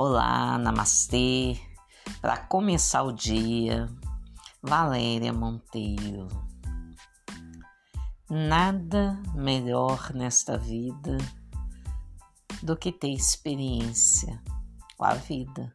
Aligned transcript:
Olá, 0.00 0.56
namastê. 0.58 1.60
Para 2.20 2.36
começar 2.36 3.02
o 3.02 3.10
dia, 3.10 3.88
Valéria 4.62 5.32
Monteiro. 5.32 6.28
Nada 8.30 9.20
melhor 9.34 10.14
nesta 10.14 10.56
vida 10.56 11.18
do 12.62 12.76
que 12.76 12.92
ter 12.92 13.08
experiência 13.08 14.40
com 14.96 15.04
a 15.04 15.14
vida, 15.14 15.74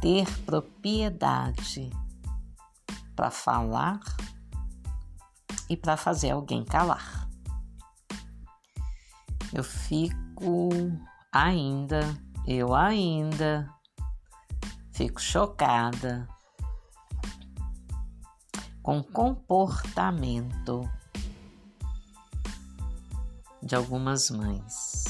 ter 0.00 0.24
propriedade 0.42 1.90
para 3.16 3.32
falar 3.32 3.98
e 5.68 5.76
para 5.76 5.96
fazer 5.96 6.30
alguém 6.30 6.64
calar. 6.64 7.28
Eu 9.52 9.64
fico 9.64 10.68
ainda 11.32 12.16
eu 12.46 12.74
ainda 12.74 13.72
fico 14.92 15.20
chocada 15.20 16.28
com 18.82 18.98
o 18.98 19.04
comportamento 19.04 20.88
de 23.62 23.74
algumas 23.74 24.30
mães, 24.30 25.04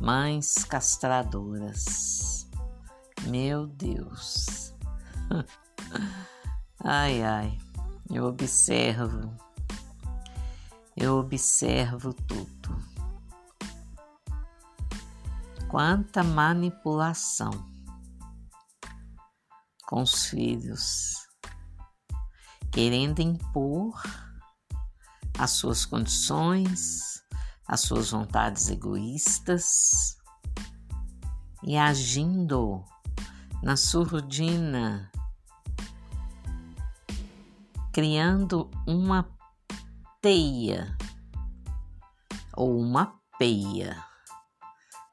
mães 0.00 0.64
castradoras. 0.64 2.48
Meu 3.26 3.66
Deus. 3.66 4.74
ai, 6.82 7.22
ai, 7.22 7.58
eu 8.10 8.24
observo, 8.24 9.34
eu 10.96 11.18
observo 11.18 12.14
tudo. 12.14 12.93
Quanta 15.74 16.22
manipulação 16.22 17.50
com 19.88 20.02
os 20.02 20.26
filhos, 20.26 21.16
querendo 22.70 23.18
impor 23.18 24.00
as 25.36 25.50
suas 25.50 25.84
condições, 25.84 27.24
as 27.66 27.80
suas 27.80 28.12
vontades 28.12 28.70
egoístas 28.70 30.16
e 31.64 31.76
agindo 31.76 32.84
na 33.60 33.76
surdina, 33.76 35.10
criando 37.92 38.70
uma 38.86 39.28
teia 40.22 40.96
ou 42.56 42.78
uma 42.78 43.20
peia 43.40 44.13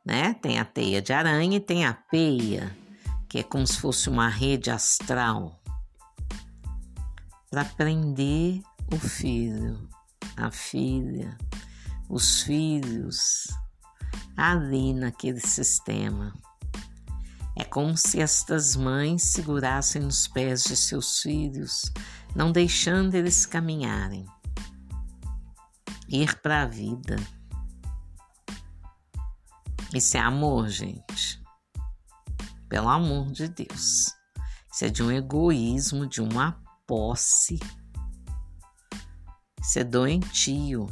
né? 0.05 0.33
Tem 0.35 0.59
a 0.59 0.65
teia 0.65 1.01
de 1.01 1.13
aranha 1.13 1.57
e 1.57 1.59
tem 1.59 1.85
a 1.85 1.93
peia, 1.93 2.75
que 3.29 3.39
é 3.39 3.43
como 3.43 3.65
se 3.65 3.79
fosse 3.79 4.09
uma 4.09 4.27
rede 4.27 4.69
astral 4.69 5.59
para 7.49 7.65
prender 7.65 8.61
o 8.93 8.97
filho, 8.97 9.89
a 10.37 10.49
filha, 10.51 11.37
os 12.09 12.43
filhos 12.43 13.47
ali 14.35 14.93
naquele 14.93 15.39
sistema. 15.39 16.33
É 17.57 17.65
como 17.65 17.97
se 17.97 18.21
estas 18.21 18.75
mães 18.75 19.23
segurassem 19.23 20.01
nos 20.01 20.27
pés 20.27 20.63
de 20.63 20.75
seus 20.75 21.19
filhos, 21.19 21.91
não 22.33 22.51
deixando 22.51 23.13
eles 23.15 23.45
caminharem, 23.45 24.25
ir 26.07 26.39
para 26.41 26.61
a 26.61 26.65
vida. 26.65 27.17
Isso 29.93 30.15
é 30.17 30.19
amor, 30.19 30.69
gente. 30.69 31.41
Pelo 32.69 32.87
amor 32.87 33.31
de 33.31 33.47
Deus. 33.47 34.13
Isso 34.71 34.85
é 34.85 34.89
de 34.89 35.03
um 35.03 35.11
egoísmo, 35.11 36.07
de 36.07 36.21
uma 36.21 36.61
posse. 36.87 37.59
Isso 39.61 39.79
é 39.79 39.83
doentio. 39.83 40.87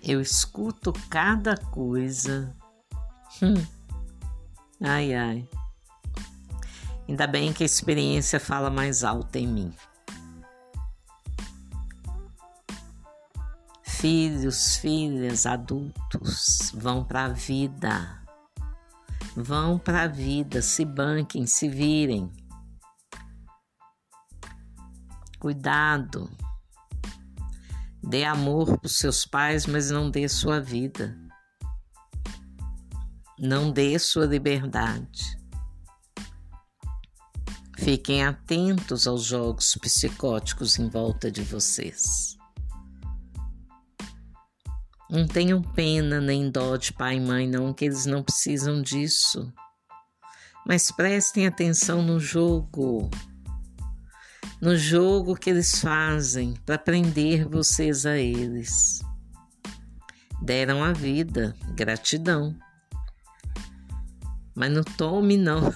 Eu 0.00 0.20
escuto 0.20 0.92
cada 1.10 1.56
coisa. 1.56 2.56
Hum. 3.42 3.54
Ai, 4.80 5.14
ai. 5.14 5.48
Ainda 7.08 7.26
bem 7.26 7.52
que 7.52 7.62
a 7.62 7.66
experiência 7.66 8.40
fala 8.40 8.70
mais 8.70 9.04
alto 9.04 9.36
em 9.36 9.46
mim. 9.46 9.74
Filhos, 14.02 14.78
filhas, 14.78 15.46
adultos 15.46 16.72
vão 16.74 17.04
para 17.04 17.26
a 17.26 17.28
vida. 17.28 18.20
Vão 19.36 19.78
para 19.78 20.02
a 20.02 20.08
vida, 20.08 20.60
se 20.60 20.84
banquem, 20.84 21.46
se 21.46 21.68
virem. 21.68 22.28
Cuidado. 25.38 26.28
Dê 28.02 28.24
amor 28.24 28.76
para 28.76 28.86
os 28.86 28.98
seus 28.98 29.24
pais, 29.24 29.66
mas 29.66 29.92
não 29.92 30.10
dê 30.10 30.28
sua 30.28 30.60
vida. 30.60 31.16
Não 33.38 33.70
dê 33.70 33.96
sua 34.00 34.26
liberdade. 34.26 35.38
Fiquem 37.78 38.24
atentos 38.24 39.06
aos 39.06 39.22
jogos 39.22 39.76
psicóticos 39.76 40.76
em 40.76 40.88
volta 40.88 41.30
de 41.30 41.42
vocês. 41.42 42.41
Não 45.12 45.26
tenham 45.26 45.60
pena 45.60 46.22
nem 46.22 46.50
dó 46.50 46.74
de 46.74 46.90
pai 46.90 47.16
e 47.16 47.20
mãe, 47.20 47.46
não, 47.46 47.74
que 47.74 47.84
eles 47.84 48.06
não 48.06 48.22
precisam 48.22 48.80
disso. 48.80 49.52
Mas 50.66 50.90
prestem 50.90 51.46
atenção 51.46 52.00
no 52.00 52.18
jogo. 52.18 53.10
No 54.58 54.74
jogo 54.74 55.34
que 55.34 55.50
eles 55.50 55.78
fazem 55.82 56.54
para 56.64 56.78
prender 56.78 57.46
vocês 57.46 58.06
a 58.06 58.16
eles. 58.16 59.00
Deram 60.40 60.82
a 60.82 60.94
vida, 60.94 61.54
gratidão. 61.74 62.56
Mas 64.54 64.72
não 64.72 64.82
tome, 64.82 65.36
não. 65.36 65.74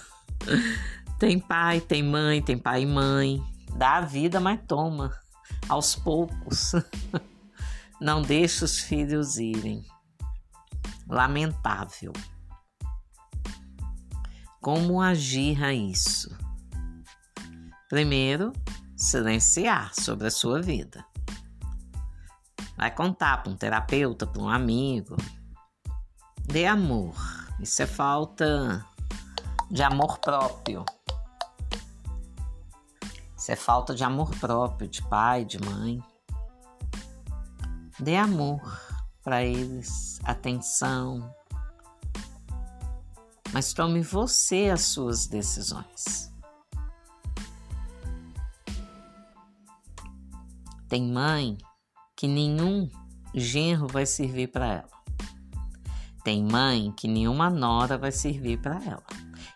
Tem 1.21 1.39
pai, 1.39 1.81
tem 1.81 2.03
mãe, 2.03 2.43
tem 2.43 2.59
pai 2.59 2.83
e 2.83 2.87
mãe. 2.87 3.43
Dá 3.77 3.97
a 3.97 4.01
vida, 4.03 4.39
mas 4.39 4.61
toma. 4.67 5.13
Aos 5.67 5.95
poucos. 5.95 6.73
Não 8.01 8.21
deixe 8.21 8.65
os 8.65 8.79
filhos 8.79 9.39
irem. 9.39 9.85
Lamentável. 11.09 12.13
Como 14.61 15.01
agir 15.01 15.63
a 15.63 15.73
isso? 15.73 16.37
Primeiro, 17.89 18.53
silenciar 18.97 19.95
sobre 19.95 20.27
a 20.27 20.31
sua 20.31 20.61
vida. 20.61 21.07
Vai 22.77 22.95
contar 22.95 23.43
para 23.43 23.53
um 23.53 23.57
terapeuta, 23.57 24.27
para 24.27 24.43
um 24.43 24.49
amigo. 24.49 25.17
Dê 26.45 26.67
amor. 26.67 27.15
Isso 27.61 27.81
é 27.81 27.87
falta 27.87 28.85
de 29.71 29.83
amor 29.83 30.19
próprio. 30.19 30.85
Isso 33.37 33.53
é 33.53 33.57
falta 33.57 33.95
de 33.95 34.05
amor 34.05 34.31
próprio, 34.39 34.89
de 34.89 35.03
pai, 35.09 35.45
de 35.45 35.59
mãe. 35.65 36.03
Dê 37.99 38.17
amor 38.17 38.61
para 39.23 39.43
eles, 39.43 40.21
atenção. 40.23 41.35
Mas 43.53 43.73
tome 43.73 44.03
você 44.03 44.69
as 44.71 44.83
suas 44.83 45.27
decisões. 45.27 46.31
Tem 50.89 51.11
mãe 51.11 51.57
que 52.15 52.29
nenhum 52.29 52.89
genro 53.35 53.87
vai 53.89 54.05
servir 54.05 54.49
para 54.49 54.67
ela. 54.67 54.97
Tem 56.23 56.45
mãe 56.45 56.93
que 56.93 57.09
nenhuma 57.09 57.49
nora 57.49 57.97
vai 57.97 58.13
servir 58.13 58.61
para 58.61 58.77
ela. 58.85 59.07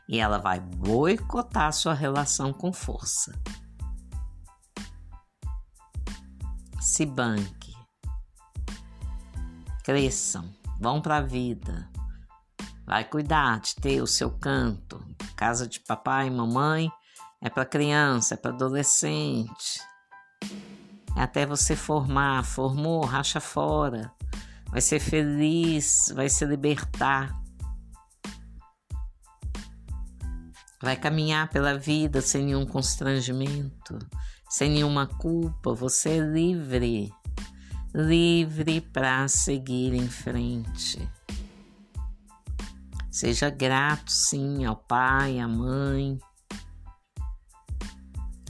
E 0.08 0.18
ela 0.18 0.38
vai 0.38 0.60
boicotar 0.60 1.72
sua 1.74 1.92
relação 1.92 2.52
com 2.52 2.72
força. 2.72 3.38
Se 6.80 7.04
banque 7.04 7.59
cresçam, 9.82 10.48
vão 10.80 11.00
para 11.00 11.18
a 11.18 11.22
vida. 11.22 11.88
Vai 12.86 13.04
cuidar 13.04 13.60
de 13.60 13.76
ter 13.76 14.02
o 14.02 14.06
seu 14.06 14.30
canto. 14.30 15.00
Casa 15.36 15.66
de 15.66 15.78
papai 15.80 16.26
e 16.26 16.30
mamãe 16.30 16.90
é 17.40 17.48
para 17.48 17.64
criança, 17.64 18.34
é 18.34 18.36
para 18.36 18.50
adolescente. 18.50 19.80
É 21.16 21.22
até 21.22 21.46
você 21.46 21.76
formar, 21.76 22.44
formou, 22.44 23.04
racha 23.04 23.40
fora. 23.40 24.12
Vai 24.70 24.80
ser 24.80 25.00
feliz, 25.00 26.12
vai 26.14 26.28
se 26.28 26.44
libertar. 26.44 27.38
Vai 30.82 30.96
caminhar 30.96 31.48
pela 31.48 31.78
vida 31.78 32.20
sem 32.20 32.44
nenhum 32.44 32.64
constrangimento, 32.64 33.98
sem 34.48 34.70
nenhuma 34.70 35.06
culpa. 35.06 35.74
Você 35.74 36.10
é 36.10 36.18
livre 36.18 37.12
livre 37.94 38.80
para 38.80 39.26
seguir 39.28 39.94
em 39.94 40.08
frente. 40.08 41.08
Seja 43.10 43.50
grato, 43.50 44.10
sim, 44.10 44.64
ao 44.64 44.76
pai, 44.76 45.40
à 45.40 45.48
mãe. 45.48 46.18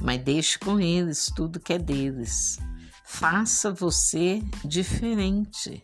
Mas 0.03 0.23
deixe 0.23 0.59
com 0.59 0.79
eles 0.79 1.31
tudo 1.35 1.61
que 1.61 1.73
é 1.73 1.79
deles. 1.79 2.59
Faça 3.05 3.73
você 3.73 4.43
diferente. 4.65 5.81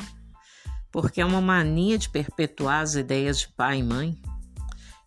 Porque 0.93 1.21
é 1.21 1.25
uma 1.25 1.41
mania 1.41 1.99
de 1.99 2.09
perpetuar 2.09 2.83
as 2.83 2.95
ideias 2.95 3.41
de 3.41 3.49
pai 3.49 3.79
e 3.79 3.83
mãe. 3.83 4.21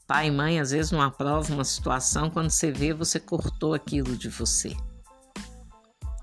Pai 0.07 0.27
e 0.27 0.31
mãe 0.31 0.59
às 0.59 0.71
vezes 0.71 0.91
não 0.91 1.01
aprovam 1.01 1.57
uma 1.57 1.63
situação, 1.63 2.31
quando 2.31 2.49
você 2.49 2.71
vê, 2.71 2.93
você 2.93 3.19
cortou 3.19 3.75
aquilo 3.75 4.17
de 4.17 4.27
você. 4.27 4.75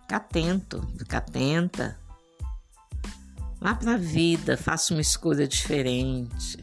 Fica 0.02 0.17
atento, 0.17 0.82
fica 0.99 1.19
atenta. 1.19 2.06
Vá 3.61 3.75
para 3.75 3.94
a 3.94 3.99
vida, 3.99 4.56
faça 4.56 4.94
uma 4.94 5.00
escolha 5.00 5.47
diferente 5.49 6.58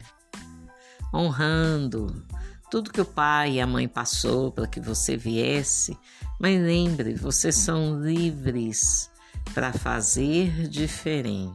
honrando 1.14 2.26
tudo 2.70 2.90
que 2.90 3.00
o 3.00 3.04
pai 3.04 3.52
e 3.52 3.60
a 3.60 3.66
mãe 3.66 3.86
passou 3.86 4.50
para 4.50 4.66
que 4.66 4.80
você 4.80 5.16
viesse, 5.16 5.96
mas 6.40 6.60
lembre, 6.60 7.14
vocês 7.14 7.54
são 7.54 8.02
livres 8.02 9.08
para 9.54 9.72
fazer 9.72 10.68
diferente. 10.68 11.54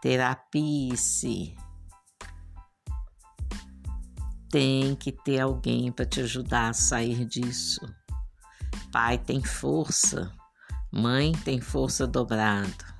Terapie-se. 0.00 1.54
Tem 4.50 4.94
que 4.94 5.12
ter 5.12 5.40
alguém 5.40 5.92
para 5.92 6.06
te 6.06 6.20
ajudar 6.20 6.70
a 6.70 6.72
sair 6.72 7.26
disso. 7.26 7.80
Pai 8.90 9.18
tem 9.18 9.42
força, 9.42 10.32
mãe 10.90 11.32
tem 11.44 11.60
força 11.60 12.06
dobrada. 12.06 12.95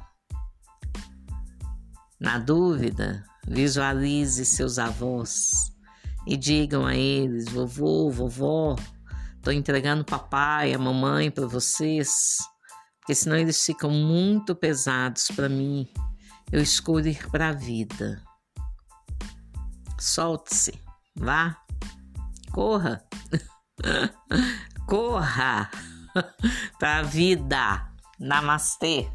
Na 2.19 2.39
dúvida, 2.39 3.25
Visualize 3.49 4.45
seus 4.45 4.77
avós 4.77 5.73
e 6.27 6.37
digam 6.37 6.85
a 6.85 6.97
eles: 6.97 7.49
vovô, 7.49 8.11
vovó, 8.11 8.75
estou 9.37 9.53
entregando 9.53 10.05
papai, 10.05 10.75
a 10.75 10.79
mamãe 10.79 11.31
para 11.31 11.47
vocês, 11.47 12.39
porque 12.99 13.15
senão 13.15 13.37
eles 13.37 13.65
ficam 13.65 13.91
muito 13.91 14.55
pesados 14.55 15.29
para 15.29 15.49
mim. 15.49 15.89
Eu 16.51 16.61
escolho 16.61 17.07
ir 17.07 17.31
para 17.31 17.51
a 17.51 17.53
vida. 17.53 18.21
Solte-se, 19.97 20.75
vá, 21.15 21.57
corra, 22.51 23.05
corra 24.89 25.71
para 26.81 26.99
a 26.99 27.03
vida. 27.03 27.93
Namastê. 28.19 29.09